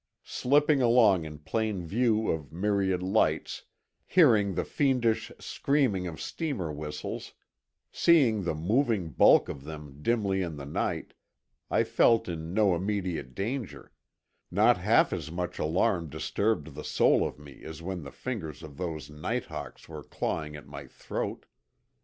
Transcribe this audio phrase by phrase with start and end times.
[0.23, 3.65] Slipping along in plain view of myriad lights,
[4.07, 7.33] hearing the fiendish screaming of steamer whistles,
[7.91, 11.13] seeing the moving bulk of them dimly in the night,
[11.69, 17.63] I felt in no immediate danger—not half as much alarm disturbed the soul of me
[17.63, 21.45] as when the fingers of those night hawks were clawing at my throat.